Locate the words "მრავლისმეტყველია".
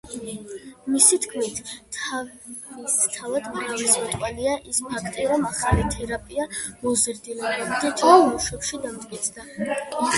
3.59-4.57